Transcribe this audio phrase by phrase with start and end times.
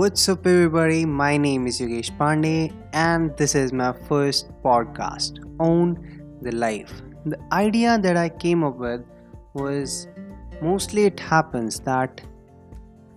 [0.00, 1.04] What's up, everybody?
[1.04, 5.88] My name is Yogesh Pandey, and this is my first podcast, Own
[6.40, 7.02] the Life.
[7.26, 9.02] The idea that I came up with
[9.52, 10.08] was
[10.62, 12.22] mostly it happens that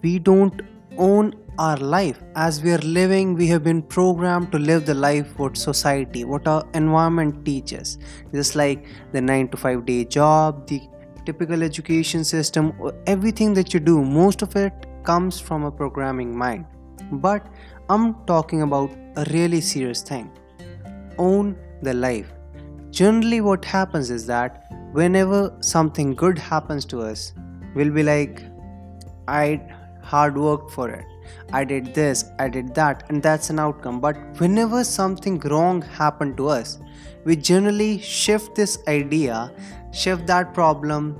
[0.01, 0.61] we don't
[0.97, 5.39] own our life as we are living we have been programmed to live the life
[5.39, 7.97] what society what our environment teaches
[8.33, 10.81] just like the 9 to 5 day job the
[11.25, 12.73] typical education system
[13.05, 16.65] everything that you do most of it comes from a programming mind.
[17.11, 17.47] But
[17.89, 20.31] i'm talking about a really serious thing.
[21.17, 22.31] Own the life.
[22.91, 27.33] Generally what happens is that whenever something good happens to us
[27.75, 28.43] we'll be like
[29.27, 29.61] i
[30.03, 31.05] hard worked for it.
[31.51, 33.99] I did this i did that and that's an outcome.
[33.99, 36.79] But whenever something wrong happened to us
[37.25, 39.51] we generally shift this idea
[39.91, 41.15] shift that problem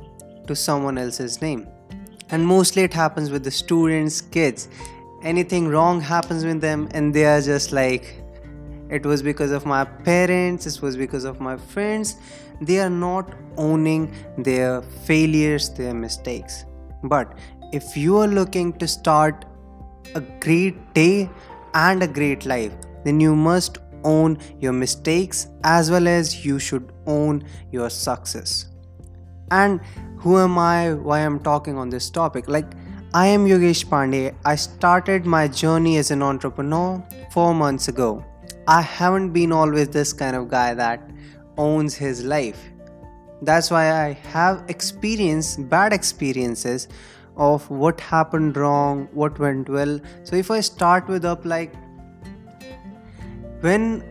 [0.47, 1.67] to someone else's name
[2.29, 4.67] and mostly it happens with the students kids.
[5.21, 8.21] Anything wrong happens with them and they are just like
[8.89, 12.15] it was because of my parents it was because of my friends.
[12.61, 16.65] They are not owning their failures their mistakes.
[17.03, 17.37] But
[17.71, 19.45] if you are looking to start
[20.15, 21.29] a great day
[21.73, 26.91] and a great life then you must own your mistakes as well as you should
[27.05, 28.72] own your success
[29.51, 29.79] and
[30.17, 32.47] who am I, why I'm talking on this topic.
[32.47, 32.65] Like,
[33.13, 34.33] I am Yogesh Pandey.
[34.43, 38.25] I started my journey as an entrepreneur four months ago.
[38.67, 41.11] I haven't been always this kind of guy that
[41.57, 42.59] owns his life.
[43.41, 46.87] That's why I have experienced bad experiences
[47.35, 49.99] of what happened wrong, what went well.
[50.23, 51.73] So if I start with up like
[53.61, 54.03] when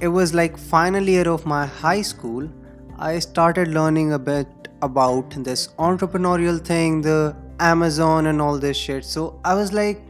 [0.00, 2.48] it was like final year of my high school,
[2.98, 4.46] I started learning a bit
[4.82, 9.04] about this entrepreneurial thing, the Amazon and all this shit.
[9.04, 10.00] So I was like,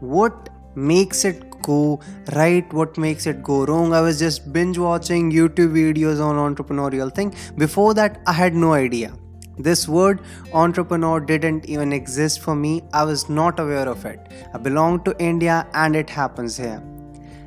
[0.00, 2.00] what makes it go
[2.34, 2.70] right?
[2.72, 3.94] What makes it go wrong?
[3.94, 7.34] I was just binge watching YouTube videos on entrepreneurial thing.
[7.56, 9.14] Before that, I had no idea.
[9.56, 10.20] This word
[10.52, 12.82] entrepreneur didn't even exist for me.
[12.92, 14.18] I was not aware of it.
[14.52, 16.82] I belong to India and it happens here.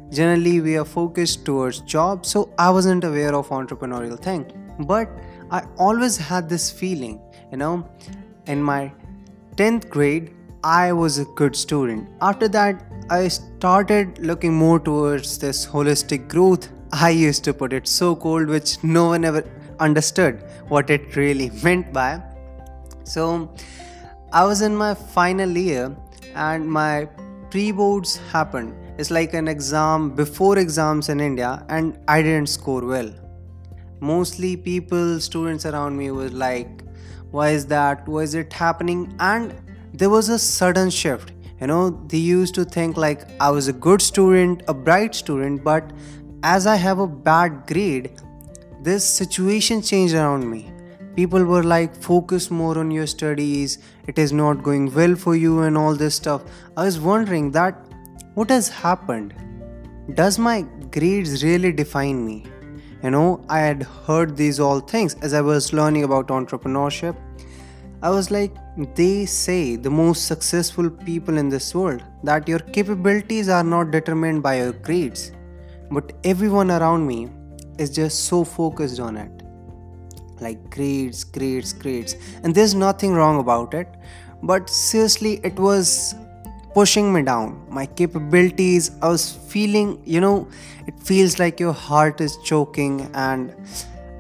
[0.09, 4.49] Generally, we are focused towards jobs, so I wasn't aware of entrepreneurial thing.
[4.79, 5.09] But
[5.49, 7.21] I always had this feeling,
[7.51, 7.89] you know,
[8.47, 8.91] in my
[9.55, 12.09] 10th grade, I was a good student.
[12.21, 16.69] After that, I started looking more towards this holistic growth.
[16.91, 19.49] I used to put it so cold, which no one ever
[19.79, 22.21] understood what it really meant by.
[23.05, 23.49] So,
[24.33, 25.95] I was in my final year,
[26.35, 27.07] and my
[27.49, 28.75] pre boards happened.
[28.97, 33.13] It's like an exam before exams in India, and I didn't score well
[33.99, 36.83] mostly people students around me were like
[37.31, 38.07] why is that?
[38.07, 39.13] Why is it happening?
[39.19, 39.53] And
[39.93, 41.33] there was a sudden shift.
[41.59, 45.63] You know they used to think like i was a good student a bright student
[45.63, 45.91] but
[46.43, 48.11] as i have a bad grade
[48.87, 50.71] this situation changed around me.
[51.15, 53.79] People were like focus more on your studies.
[54.07, 56.43] It is not going well for you and all this stuff.
[56.77, 57.73] I was wondering that
[58.35, 59.33] what has happened?
[60.13, 62.45] Does my grades really define me
[63.03, 67.15] you know, I had heard these all things as I was learning about entrepreneurship.
[68.01, 68.55] I was like,
[68.95, 74.43] they say the most successful people in this world that your capabilities are not determined
[74.43, 75.31] by your grades,
[75.91, 77.29] but everyone around me
[77.79, 79.31] is just so focused on it.
[80.39, 83.87] Like grades, grades, grades, and there's nothing wrong about it.
[84.43, 86.13] But seriously, it was
[86.77, 87.53] pushing me down.
[87.77, 90.35] My capabilities i was feeling you know
[90.91, 93.55] it feels like your heart is choking and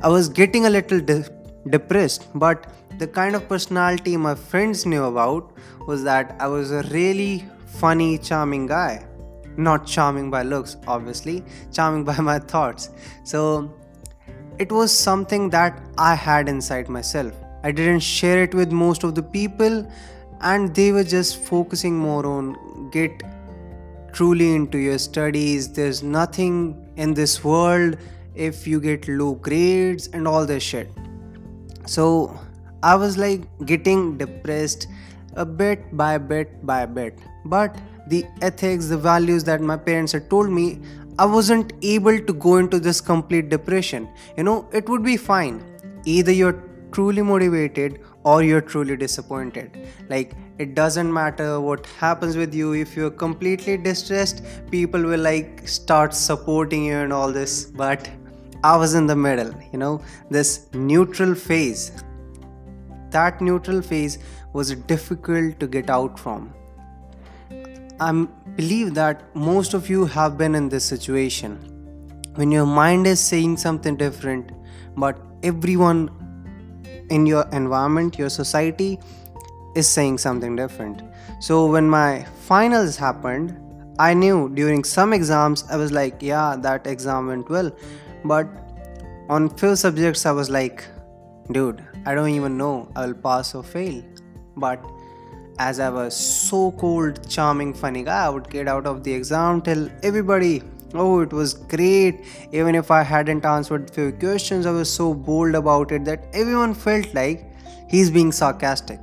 [0.07, 1.29] i was getting a little de-
[1.75, 2.25] depressed.
[2.45, 2.65] But
[3.03, 5.53] the kind of personality my friends knew about
[5.91, 7.45] was that i was a really
[7.83, 9.05] funny charming guy.
[9.69, 11.37] Not charming by looks obviously
[11.71, 12.89] charming by my thoughts.
[13.23, 13.45] So
[14.57, 17.33] it was something that i had inside myself.
[17.63, 19.81] I didn't share it with most of the people
[20.41, 23.23] and they were just focusing more on get
[24.13, 25.71] truly into your studies.
[25.71, 27.97] There's nothing in this world
[28.35, 30.89] if you get low grades and all this shit.
[31.85, 32.39] So
[32.83, 34.87] i was like getting depressed
[35.35, 37.19] a bit by a bit by a bit.
[37.45, 40.79] But the ethics the values that my parents had told me
[41.19, 44.07] i wasn't able to go into this complete depression.
[44.37, 45.63] You know it would be fine.
[46.05, 49.87] Either you're truly motivated or you're truly disappointed.
[50.09, 55.67] Like, it doesn't matter what happens with you, if you're completely distressed, people will like
[55.67, 57.65] start supporting you and all this.
[57.65, 58.09] But
[58.63, 62.03] I was in the middle, you know, this neutral phase.
[63.11, 64.19] That neutral phase
[64.53, 66.53] was difficult to get out from.
[67.99, 71.73] I believe that most of you have been in this situation
[72.35, 74.51] when your mind is saying something different,
[74.95, 76.09] but everyone
[77.09, 78.99] in your environment, your society,
[79.75, 81.01] is saying something different.
[81.39, 83.55] So when my finals happened,
[83.99, 87.71] I knew during some exams I was like, yeah, that exam went well.
[88.25, 88.47] But
[89.29, 90.85] on few subjects I was like,
[91.51, 94.03] dude, I don't even know I will pass or fail.
[94.55, 94.83] But
[95.59, 99.61] as I was so cold, charming, funny guy, I would get out of the exam,
[99.61, 100.61] tell everybody,
[100.93, 102.25] oh, it was great.
[102.51, 106.73] Even if I hadn't answered few questions, I was so bold about it that everyone
[106.73, 107.45] felt like
[107.89, 108.99] he's being sarcastic.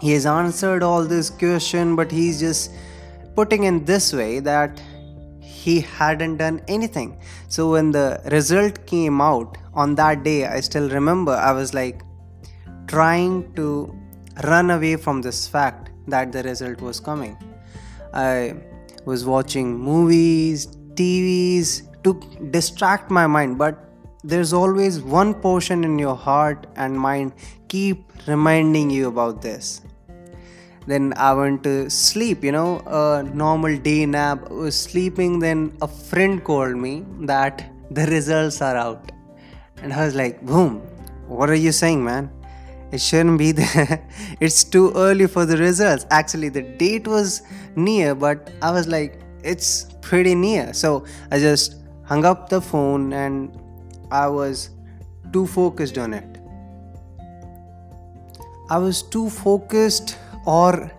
[0.00, 2.72] He has answered all this question, but he's just
[3.34, 4.80] putting in this way that
[5.40, 7.20] he hadn't done anything.
[7.48, 12.02] So when the result came out on that day, I still remember I was like
[12.86, 13.94] trying to
[14.44, 17.36] run away from this fact that the result was coming.
[18.14, 18.54] I
[19.04, 20.68] was watching movies,
[20.98, 22.14] TVs to
[22.50, 23.84] distract my mind, but
[24.24, 27.32] there's always one portion in your heart and mind
[27.68, 29.82] keep reminding you about this.
[30.86, 34.46] Then I went to sleep, you know, a normal day nap.
[34.50, 39.12] I was sleeping, then a friend called me that the results are out.
[39.82, 40.80] And I was like, boom,
[41.26, 42.30] what are you saying, man?
[42.90, 44.02] it shouldn't be there
[44.40, 47.42] it's too early for the results actually the date was
[47.76, 50.90] near but i was like it's pretty near so
[51.30, 51.76] i just
[52.10, 53.58] hung up the phone and
[54.10, 54.70] i was
[55.32, 56.40] too focused on it
[58.76, 60.16] i was too focused
[60.46, 60.90] or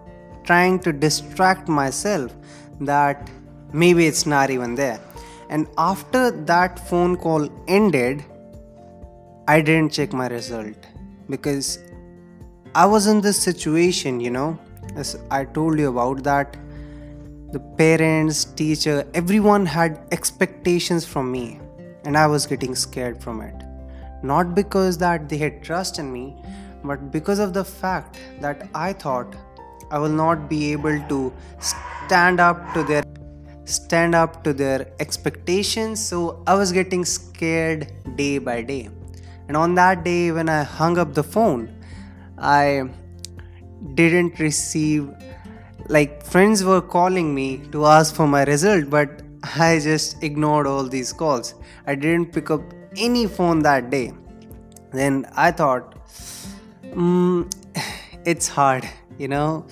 [0.44, 2.36] trying to distract myself
[2.80, 3.30] that
[3.84, 5.00] maybe it's not even there
[5.50, 6.24] and after
[6.54, 8.24] that phone call ended
[9.48, 10.90] i didn't check my result
[11.30, 11.80] because
[12.76, 14.60] I was in this situation, you know,
[14.96, 16.56] as I told you about that.
[17.52, 21.60] The parents, teacher, everyone had expectations from me,
[22.06, 23.56] and I was getting scared from it.
[24.24, 26.36] Not because that they had trust in me,
[26.84, 29.36] but because of the fact that I thought
[29.92, 33.04] I will not be able to stand up to their
[33.66, 38.90] stand up to their expectations so i was getting scared day by day
[39.50, 41.74] and on that day, when I hung up the phone,
[42.38, 42.88] I
[43.96, 45.10] didn't receive,
[45.90, 49.22] like, friends were calling me to ask for my result, but
[49.58, 51.56] I just ignored all these calls.
[51.88, 52.62] I didn't pick up
[52.98, 54.14] any phone that day.
[54.92, 55.96] Then I thought,
[56.84, 57.52] mm,
[58.26, 58.88] it's hard,
[59.18, 59.66] you know.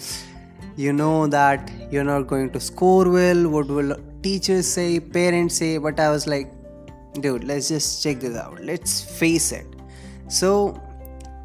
[0.75, 3.49] You know that you're not going to score well.
[3.49, 5.77] What will teachers say, parents say?
[5.79, 6.51] But I was like,
[7.21, 9.65] dude let's just check this out let's face it
[10.27, 10.69] so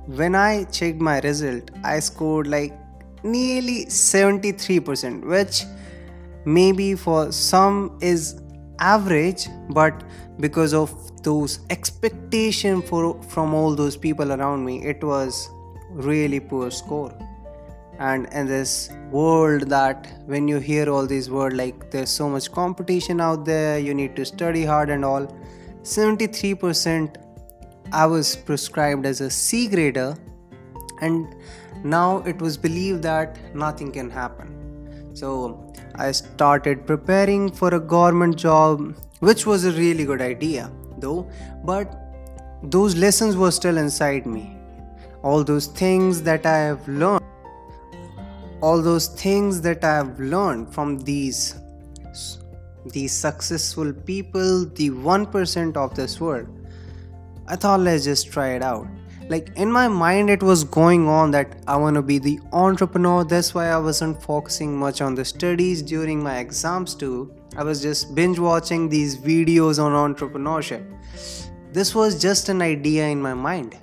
[0.06, 2.74] when i checked my result i scored like
[3.24, 5.64] nearly 73% which
[6.44, 8.40] maybe for some is
[8.80, 10.04] average but
[10.40, 15.48] because of those expectation for from all those people around me it was
[15.90, 17.12] really poor score.
[17.98, 22.50] And in this world that when you hear all these words like there's so much
[22.50, 25.26] competition out there you need to study hard and all
[25.82, 27.16] 73%
[27.92, 30.16] I was prescribed as a C grader,
[31.02, 31.34] and
[31.84, 35.10] now it was believed that nothing can happen.
[35.14, 41.30] So I started preparing for a government job, which was a really good idea, though,
[41.64, 41.98] but
[42.62, 44.56] those lessons were still inside me.
[45.22, 47.24] All those things that I have learned,
[48.60, 51.56] all those things that I have learned from these
[52.86, 56.48] the successful people, the 1% of this world.
[57.46, 58.86] I thought let's just try it out.
[59.28, 63.24] Like in my mind, it was going on that I want to be the entrepreneur.
[63.24, 67.32] That's why I wasn't focusing much on the studies during my exams, too.
[67.56, 70.84] I was just binge watching these videos on entrepreneurship.
[71.72, 73.78] This was just an idea in my mind.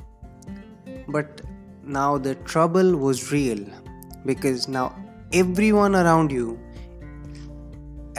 [1.08, 1.42] But
[1.84, 3.66] now the trouble was real
[4.26, 4.96] because now
[5.32, 6.60] everyone around you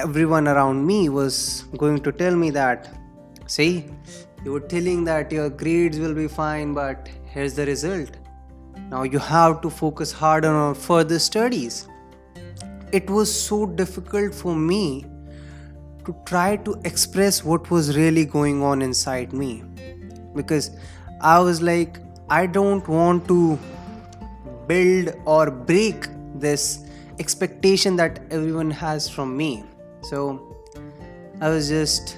[0.01, 2.89] everyone around me was going to tell me that,
[3.47, 3.87] see,
[4.45, 8.11] you were telling that your grades will be fine, but here's the result.
[8.91, 11.89] Now you have to focus hard on further studies.
[12.93, 15.05] It was so difficult for me
[16.05, 19.63] to try to express what was really going on inside me
[20.35, 20.71] because
[21.21, 23.59] I was like, I don't want to
[24.67, 26.85] build or break this
[27.19, 29.65] expectation that everyone has from me.
[30.03, 30.57] So
[31.41, 32.17] I was just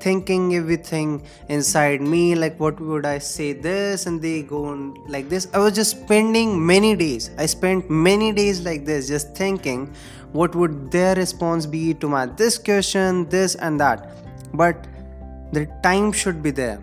[0.00, 4.06] thinking everything inside me like what would i say this?
[4.06, 5.48] And they go on like this.
[5.54, 7.30] I was just spending many days.
[7.38, 9.92] I spent many days like this just thinking
[10.32, 14.12] what would their response be to my this question this and that.
[14.54, 14.86] But
[15.52, 16.82] the time should be there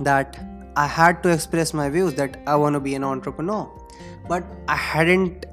[0.00, 0.38] that
[0.76, 3.68] i had to express my views that i want to be an entrepreneur.
[4.28, 5.46] But i hadn't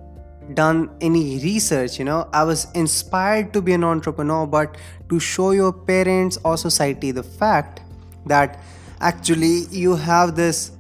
[0.54, 2.28] done any research you know.
[2.34, 4.78] I was inspired to be an entrepreneur but
[5.10, 7.82] to show your parents or society the fact
[8.26, 8.60] that
[9.00, 10.72] actually you have this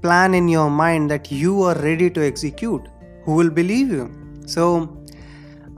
[0.00, 2.88] plan in your mind that you are ready to execute
[3.24, 4.10] who will believe you?
[4.46, 4.64] So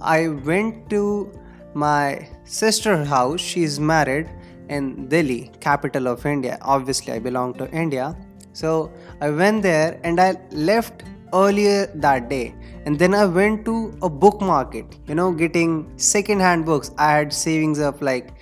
[0.00, 1.30] i went to
[1.74, 3.40] my sister house.
[3.40, 4.28] She is married
[4.68, 6.58] in delhi capital of india.
[6.62, 8.16] Obviously i belong to india.
[8.52, 11.02] So i went there and i left
[11.34, 12.54] earlier that day.
[12.86, 16.90] And then i went to a book market you know getting second hand books.
[16.98, 18.32] I had savings of like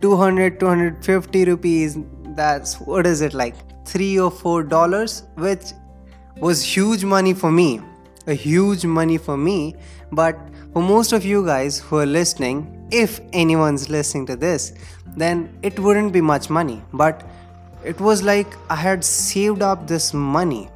[0.00, 1.98] 200 250 rupees.
[2.40, 3.56] That's what is it like
[3.86, 5.72] 3 or 4 dollars which
[6.38, 7.80] was huge money for me.
[8.26, 9.74] A huge money for me.
[10.12, 10.38] But
[10.72, 14.72] for most of you guys who are listening if anyone's listening to this
[15.16, 16.82] then it wouldn't be much money.
[16.92, 17.24] But
[17.82, 20.68] it was like i had saved up this money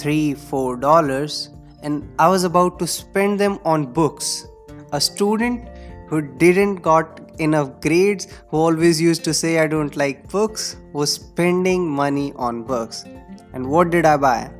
[0.00, 1.50] three, four dollars,
[1.82, 4.46] and I was about to spend them on books.
[4.92, 5.68] A student
[6.08, 11.12] who didn't got enough grades, who always used to say I don't like books, was
[11.12, 13.04] spending money on books.
[13.52, 14.50] And what did I buy?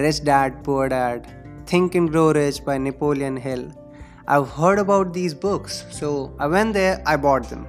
[0.00, 1.26] Rich Dad, Poor Dad,
[1.66, 3.70] Think and Grow Rich by Napoleon Hill.
[4.26, 7.66] I've heard about these books, so I went there, I bought them.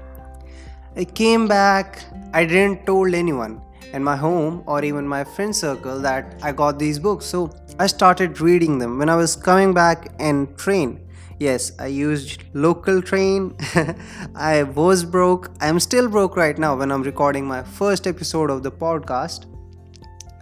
[0.96, 2.04] I came back,
[2.34, 3.62] I didn't told anyone
[3.94, 7.26] in my home or even my friend circle that I got these books.
[7.26, 11.08] So I started reading them when I was coming back in train.
[11.40, 13.56] Yes, I used local train.
[14.36, 15.52] I was broke.
[15.62, 19.46] I'm still broke right now when I'm recording my first episode of the podcast.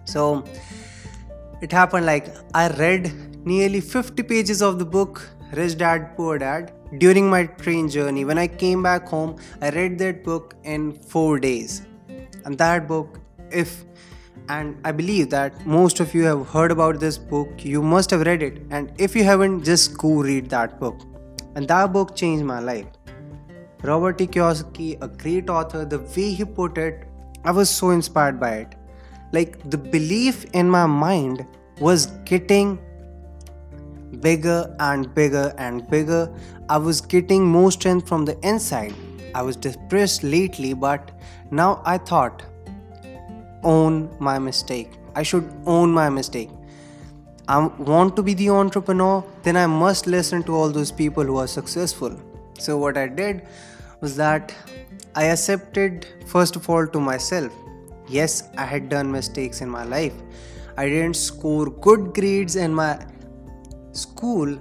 [0.06, 0.46] So
[1.62, 3.12] it happened like I read
[3.46, 8.24] nearly 50 pages of the book Rich Dad Poor Dad during my train journey.
[8.24, 11.82] When I came back home, I read that book in 4 days.
[12.46, 13.20] And that book
[13.64, 13.74] if
[14.50, 18.26] and i believe that most of you have heard about this book you must have
[18.28, 21.02] read it and if you haven't just go read that book.
[21.56, 22.86] And that book changed my life.
[23.90, 27.06] Robert t kiyosaki a great author the way he put it
[27.46, 28.76] i was so inspired by it.
[29.32, 31.46] Like the belief in my mind
[31.80, 32.78] was getting
[34.26, 36.22] bigger and bigger and bigger.
[36.70, 38.94] I was getting more strength from the inside.
[39.34, 41.12] I was depressed lately but
[41.52, 42.44] now i thought
[43.66, 44.92] own my mistake.
[45.16, 46.50] I should own my mistake.
[47.48, 51.38] I want to be the entrepreneur, then I must listen to all those people who
[51.38, 52.20] are successful.
[52.58, 53.44] So, what I did
[54.02, 54.56] was that
[55.16, 57.54] I accepted, first of all, to myself.
[58.08, 60.14] Yes, I had done mistakes in my life.
[60.78, 63.06] I didn't score good grades in my
[63.92, 64.58] school,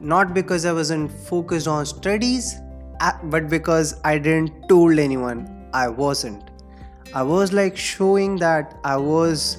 [0.00, 2.56] not because I wasn't focused on studies,
[3.00, 6.47] uh, but because I didn't told anyone I wasn't.
[7.14, 9.58] I was like showing that I was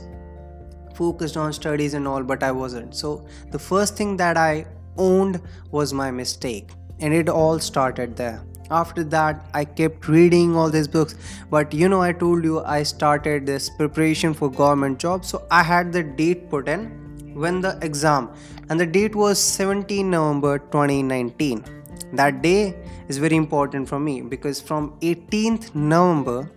[0.94, 2.94] focused on studies and all, but I wasn't.
[2.94, 5.42] So the first thing that I owned
[5.72, 8.44] was my mistake, and it all started there.
[8.70, 11.16] After that, I kept reading all these books,
[11.50, 15.64] but you know, I told you I started this preparation for government job, so I
[15.64, 18.30] had the date put in when the exam,
[18.70, 21.66] and the date was 17 November 2019.
[22.14, 22.76] That day
[23.08, 26.52] is very important for me because from 18th November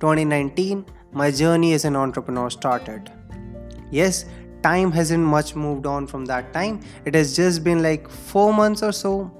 [0.00, 3.10] 2019, my journey as an entrepreneur started.
[3.90, 4.26] Yes,
[4.62, 6.80] time hasn't much moved on from that time.
[7.04, 9.30] It has just been like four months or so.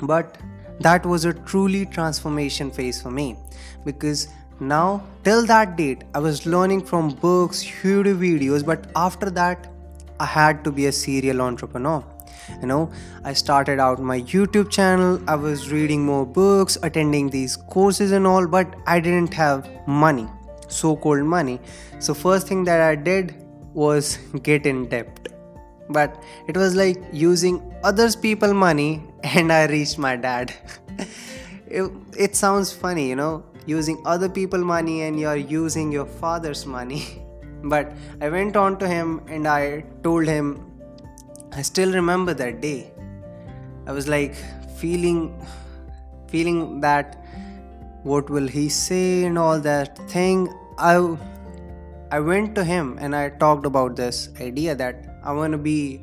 [0.00, 0.38] But
[0.80, 3.36] that was a truly transformation phase for me
[3.84, 4.28] because
[4.60, 9.72] now, till that date, I was learning from books, YouTube videos, but after that,
[10.20, 12.04] I had to be a serial entrepreneur
[12.60, 12.90] you know
[13.24, 15.20] i started out my youtube channel.
[15.28, 20.28] I was reading more books attending these courses and all but i didn't have money
[20.72, 21.60] so called money.
[21.98, 23.34] So first thing that i did
[23.74, 25.28] was get in debt.
[25.88, 30.54] But it was like using others people money and i reached my dad.
[31.74, 36.66] It, it sounds funny you know using other people money and you're using your father's
[36.66, 37.02] money.
[37.72, 40.46] But i went on to him and i told him
[41.54, 42.90] I still remember that day.
[43.86, 44.34] I was like
[44.76, 45.18] feeling
[46.28, 47.18] feeling that
[48.04, 50.48] what will he say and all that thing.
[50.78, 50.94] I
[52.10, 56.00] I went to him and I talked about this idea that I want to be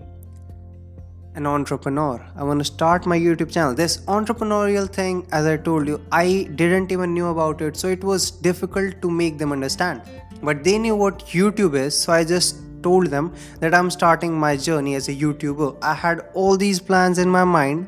[1.34, 2.24] an entrepreneur.
[2.36, 3.74] I want to start my YouTube channel.
[3.74, 8.04] This entrepreneurial thing, as I told you, I didn't even knew about it, so it
[8.04, 10.02] was difficult to make them understand.
[10.42, 14.56] But they knew what YouTube is, so I just told them that I'm starting my
[14.58, 15.78] journey as a YouTuber.
[15.82, 17.88] I had all these plans in my mind,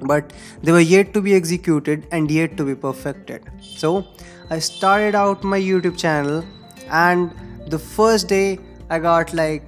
[0.00, 3.42] but they were yet to be executed and yet to be perfected.
[3.60, 4.06] So
[4.50, 6.44] I started out my YouTube channel,
[6.90, 7.32] and
[7.66, 9.62] the first day I got like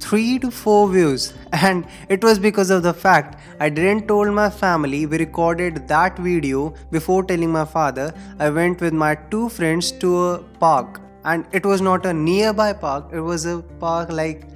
[0.00, 4.50] 3 to 4 views and it was because of the fact I didn't told my
[4.50, 9.90] family we recorded that video before telling my father I went with my two friends
[10.04, 11.00] to a park
[11.32, 14.46] and it was not a nearby park it was a park like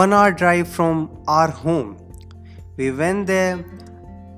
[0.00, 1.02] 1 hour drive from
[1.38, 1.90] our home
[2.76, 3.64] we went there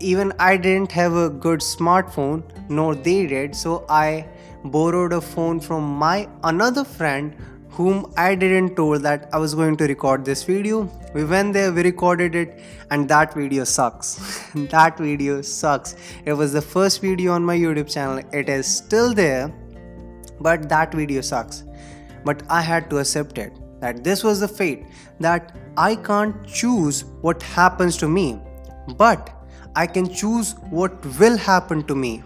[0.00, 2.42] even I didn't have a good smartphone
[2.80, 4.26] nor they did so I
[4.64, 7.34] borrowed a phone from my another friend
[7.78, 10.90] whom I didn't told that I was going to record this video.
[11.14, 12.58] We went there, we recorded it,
[12.90, 14.50] and that video sucks.
[14.72, 15.94] that video sucks.
[16.25, 18.20] It was the first video on my YouTube channel.
[18.32, 19.52] It is still there,
[20.40, 21.64] but that video sucks.
[22.25, 24.85] But I had to accept it that this was the fate
[25.21, 28.40] that I can't choose what happens to me,
[28.97, 29.30] but
[29.76, 32.23] I can choose what will happen to me.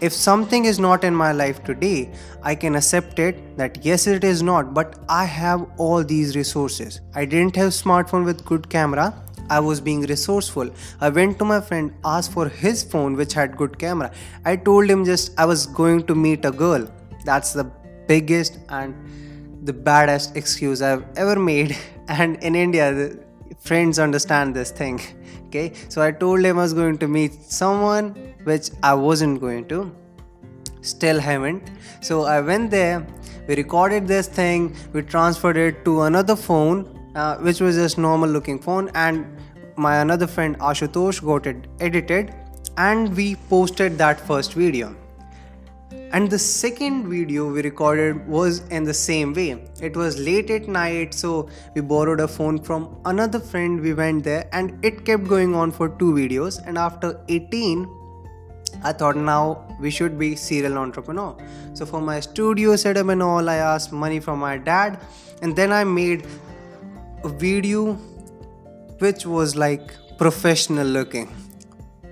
[0.00, 2.10] If something is not in my life today
[2.42, 7.00] i can accept it that yes it is not but i have all these resources.
[7.14, 9.14] I didn't have smartphone with good camera.
[9.48, 10.70] I was being resourceful.
[11.00, 14.10] I went to my friend asked for his phone which had good camera.
[14.44, 16.90] I told him just i was going to meet a girl
[17.24, 17.64] that's the
[18.06, 18.94] biggest and
[19.64, 21.76] the baddest excuse i've ever made.
[22.08, 22.86] And in india
[23.60, 25.00] friends understand this thing
[25.46, 25.72] okay?
[25.88, 28.06] So i told him i was going to meet someone
[28.44, 29.94] which i wasn't going to.
[30.80, 31.70] Still haven't.
[32.00, 33.06] So i went there
[33.46, 36.82] we recorded this thing we transferred it to another phone
[37.14, 39.26] uh, which was just normal looking phone and
[39.76, 42.34] my another friend ashutosh got it edited
[42.76, 44.94] and we posted that first video
[46.12, 49.64] and the second video we recorded was in the same way.
[49.80, 53.80] It was late at night so we borrowed a phone from another friend.
[53.80, 56.60] We went there and it kept going on for two videos.
[56.66, 57.98] And after 18
[58.84, 61.34] i thought now we should be serial entrepreneur.
[61.72, 65.00] So for my studio setup and all i asked money from my dad.
[65.40, 66.26] And then i made
[67.24, 67.94] a video
[68.98, 71.41] which was like professional looking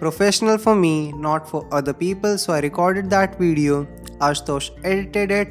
[0.00, 2.38] professional for me, not for other people.
[2.38, 3.84] So I recorded that video,
[4.18, 5.48] Ashutosh edited it,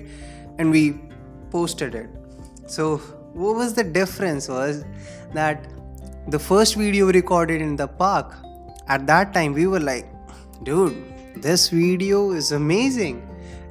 [0.57, 0.99] and we
[1.51, 2.09] posted it.
[2.67, 2.97] So
[3.33, 4.83] what was the difference was
[5.33, 5.67] that
[6.27, 8.35] the first video recorded in the park,
[8.87, 10.07] at that time we were like,
[10.63, 10.97] dude,
[11.35, 13.25] this video is amazing.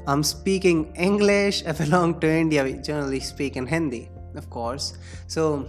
[0.07, 4.97] I'm speaking English, I belong to India, we generally speak in Hindi, of course.
[5.27, 5.69] So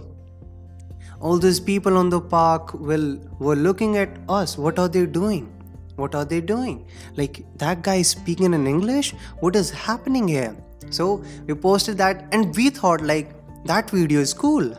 [1.20, 4.56] all these people on the park will were looking at us.
[4.56, 5.48] What are they doing?
[5.96, 6.86] What are they doing?
[7.16, 9.14] Like that guy is speaking in english?
[9.40, 10.56] What is happening here?
[10.90, 13.34] So we posted that and we thought like
[13.66, 14.70] that video is cool.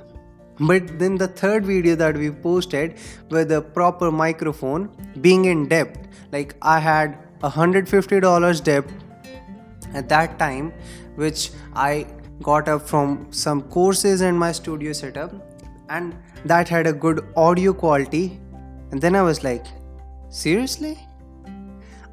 [0.59, 2.97] But then the third video that we posted
[3.29, 4.89] with a proper microphone
[5.21, 6.07] being in debt.
[6.31, 8.85] Like i had $150 debt
[9.93, 10.73] at that time
[11.15, 12.07] which i
[12.41, 15.50] got up from some courses and my studio setup
[15.97, 18.39] and that had a good audio quality.
[18.91, 19.65] And then I was like,
[20.29, 20.97] seriously?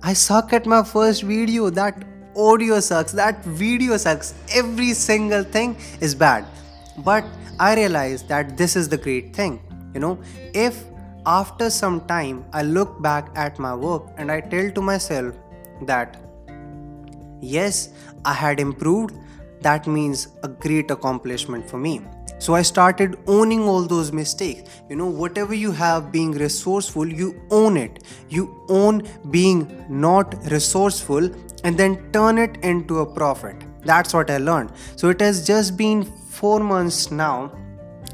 [0.02, 1.70] I suck at my first video.
[1.70, 2.04] That
[2.36, 3.12] audio sucks.
[3.12, 4.34] That video sucks.
[4.54, 6.44] Every single thing is bad.
[6.98, 7.24] But
[7.58, 9.60] I realized that this is the great thing.
[9.94, 10.18] You know,
[10.54, 10.84] if
[11.26, 15.34] after some time I look back at my work and I tell to myself
[15.86, 16.16] that
[17.40, 17.90] yes,
[18.24, 19.16] I had improved,
[19.62, 22.02] that means a great accomplishment for me.
[22.38, 24.82] So I started owning all those mistakes.
[24.88, 28.04] You know, whatever you have being resourceful, you own it.
[28.28, 31.30] You own being not resourceful
[31.64, 33.56] and then turn it into a profit.
[33.84, 34.72] That's what I learned.
[34.96, 37.52] So it has just been four months now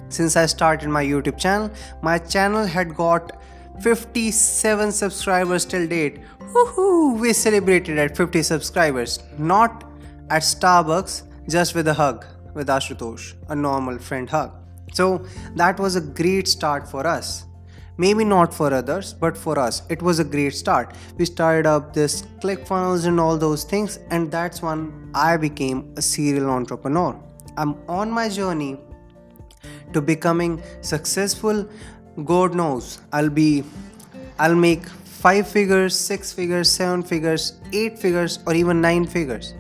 [0.09, 1.71] since I started my YouTube channel.
[2.03, 3.43] My channel had got
[3.83, 6.21] 57 subscribers till date.
[6.41, 7.19] Woohoo!
[7.19, 9.85] We celebrated at 50 subscribers, not
[10.31, 14.53] at Starbucks, just with a hug with Ashutosh, a normal friend hug.
[14.93, 17.45] So that was a great start for us.
[17.97, 20.95] Maybe not for others, but for us, it was a great start.
[21.17, 26.03] We started up this ClickFunnels and all those things, and that's when I became a
[26.03, 27.17] serial entrepreneur.
[27.57, 28.81] I'm on my journey
[29.93, 31.69] to becoming successful.
[32.25, 33.63] God knows I'll be,
[34.41, 39.55] I'll make five figures, six figures, seven figures, eight figures, or even nine figures.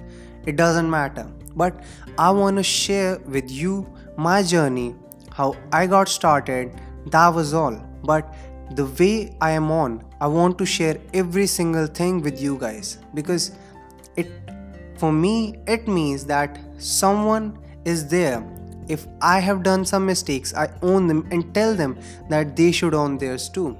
[0.44, 1.26] It doesn't matter
[1.56, 1.82] but
[2.18, 3.86] I want to share with you
[4.16, 4.94] my journey,
[5.32, 7.76] how I got started, that was all.
[8.02, 8.34] But
[8.72, 12.98] the way I am on, I want to share every single thing with you guys
[13.14, 13.52] because
[14.16, 14.30] it
[14.96, 18.42] for me it means that someone is there
[18.88, 22.94] if I have done some mistakes, I own them and tell them that they should
[22.94, 23.78] own theirs too.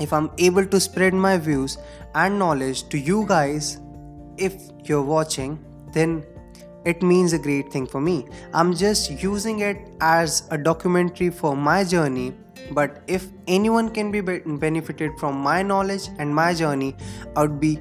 [0.00, 1.78] If I'm able to spread my views
[2.14, 3.78] and knowledge to you guys,
[4.36, 5.58] if you're watching,
[5.92, 6.24] then
[6.88, 8.26] it means a great thing for me.
[8.54, 12.34] I'm just using it as a documentary for my journey.
[12.72, 16.96] But if anyone can be benefited from my knowledge and my journey,
[17.36, 17.78] I would be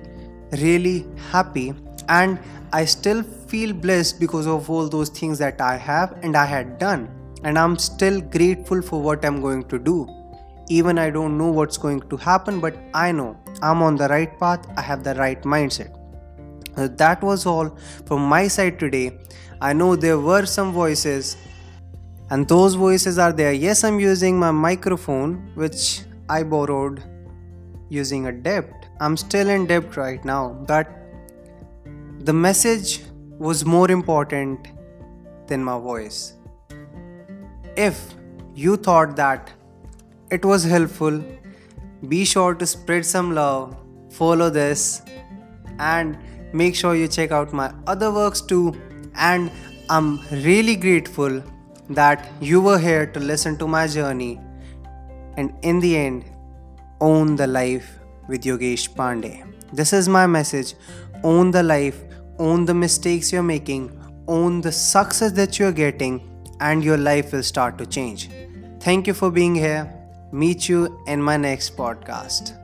[0.62, 1.74] really happy.
[2.10, 2.40] And
[2.74, 6.78] I still feel blessed because of all those things that I have and I had
[6.78, 7.10] done.
[7.44, 10.08] And I'm still grateful for what I'm going to do.
[10.70, 14.38] Even I don't know what's going to happen, but I know I'm on the right
[14.38, 15.97] path, I have the right mindset.
[16.78, 19.18] That was all from my side today.
[19.60, 21.36] I know there were some voices,
[22.30, 23.52] and those voices are there.
[23.52, 27.04] Yes, I'm using my microphone, which I borrowed
[27.90, 28.88] using a debt.
[29.00, 30.88] I'm still in debt right now, but
[32.20, 33.02] the message
[33.40, 34.68] was more important
[35.48, 36.34] than my voice.
[37.76, 38.14] If
[38.54, 39.52] you thought that
[40.30, 41.24] it was helpful,
[42.08, 43.76] be sure to spread some love,
[44.12, 45.02] follow this,
[45.80, 46.18] and
[46.54, 48.76] make sure you check out my other works too.
[49.16, 49.52] And
[49.90, 51.44] I'm really grateful
[51.90, 54.40] that you were here to listen to my journey.
[55.38, 56.26] And in the end,
[57.00, 59.44] own the life with Yogesh Pandey.
[59.72, 60.76] This is my message
[61.24, 62.04] own the life
[62.40, 63.92] own the mistakes you're making,
[64.28, 66.22] own the success that you're getting,
[66.60, 68.30] and your life will start to change.
[68.80, 69.94] Thank you for being here.
[70.32, 72.58] Meet you in my next podcast.